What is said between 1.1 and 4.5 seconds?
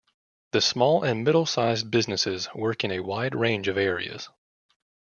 middle-sized businesses work in a wide range of areas.